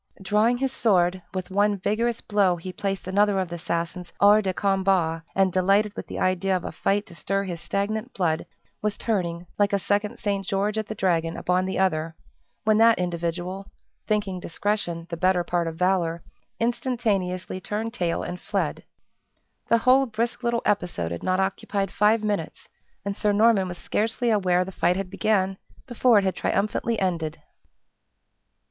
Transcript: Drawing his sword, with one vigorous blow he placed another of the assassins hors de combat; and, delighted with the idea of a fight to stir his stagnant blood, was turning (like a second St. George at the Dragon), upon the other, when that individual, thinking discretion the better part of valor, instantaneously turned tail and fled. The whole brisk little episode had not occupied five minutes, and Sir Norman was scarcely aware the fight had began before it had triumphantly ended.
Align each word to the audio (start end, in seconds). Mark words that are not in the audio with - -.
Drawing 0.19 0.57
his 0.57 0.71
sword, 0.71 1.21
with 1.31 1.51
one 1.51 1.77
vigorous 1.77 2.21
blow 2.21 2.55
he 2.55 2.73
placed 2.73 3.07
another 3.07 3.39
of 3.39 3.49
the 3.49 3.57
assassins 3.57 4.11
hors 4.19 4.41
de 4.41 4.51
combat; 4.51 5.21
and, 5.35 5.53
delighted 5.53 5.95
with 5.95 6.07
the 6.07 6.17
idea 6.17 6.57
of 6.57 6.63
a 6.65 6.71
fight 6.71 7.05
to 7.05 7.13
stir 7.13 7.43
his 7.43 7.61
stagnant 7.61 8.11
blood, 8.15 8.47
was 8.81 8.97
turning 8.97 9.45
(like 9.59 9.73
a 9.73 9.77
second 9.77 10.17
St. 10.17 10.43
George 10.43 10.79
at 10.79 10.87
the 10.87 10.95
Dragon), 10.95 11.37
upon 11.37 11.65
the 11.65 11.77
other, 11.77 12.15
when 12.63 12.79
that 12.79 12.97
individual, 12.97 13.67
thinking 14.07 14.39
discretion 14.39 15.05
the 15.11 15.17
better 15.17 15.43
part 15.43 15.67
of 15.67 15.75
valor, 15.75 16.23
instantaneously 16.59 17.61
turned 17.61 17.93
tail 17.93 18.23
and 18.23 18.41
fled. 18.41 18.83
The 19.69 19.77
whole 19.77 20.07
brisk 20.07 20.41
little 20.41 20.63
episode 20.65 21.11
had 21.11 21.21
not 21.21 21.39
occupied 21.39 21.91
five 21.91 22.23
minutes, 22.23 22.67
and 23.05 23.15
Sir 23.15 23.31
Norman 23.33 23.67
was 23.67 23.77
scarcely 23.77 24.31
aware 24.31 24.65
the 24.65 24.71
fight 24.71 24.95
had 24.95 25.11
began 25.11 25.57
before 25.85 26.17
it 26.17 26.23
had 26.23 26.35
triumphantly 26.35 26.99
ended. 26.99 27.39